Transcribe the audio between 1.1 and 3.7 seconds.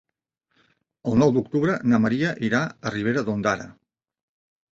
nou d'octubre na Maria irà a Ribera d'Ondara.